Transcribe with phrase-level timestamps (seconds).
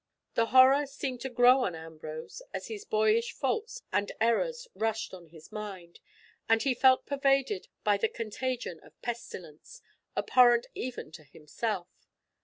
[0.33, 5.27] The horror seemed to grow on Ambrose, as his boyish faults and errors rushed on
[5.27, 5.99] his mind,
[6.49, 9.83] and he felt pervaded by the contagion of the pestilence,
[10.17, 12.07] abhorrent even to himself.